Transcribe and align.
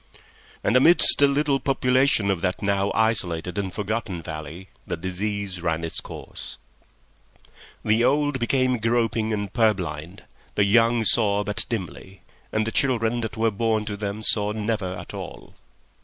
And 0.63 0.75
amidst 0.75 1.19
the 1.19 1.27
little 1.27 1.59
population 1.59 2.31
of 2.31 2.41
that 2.41 2.63
now 2.63 2.91
isolated 2.95 3.59
and 3.59 3.71
forgotten 3.71 4.23
valley 4.23 4.67
the 4.87 4.97
disease 4.97 5.61
ran 5.61 5.83
its 5.83 5.99
course. 6.01 6.57
The 7.85 8.03
old 8.03 8.39
became 8.39 8.79
groping, 8.79 9.29
the 9.29 10.65
young 10.65 11.03
saw 11.05 11.43
but 11.43 11.65
dimly, 11.69 12.23
and 12.51 12.65
the 12.65 12.71
children 12.71 13.21
that 13.21 13.37
were 13.37 13.51
born 13.51 13.85
to 13.85 13.95
them 13.95 14.23
never 14.23 14.23
saw 14.91 14.99
at 14.99 15.13
all. 15.13 15.53